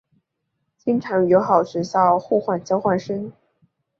[0.79, 3.31] 经常与友好学校互换交换生。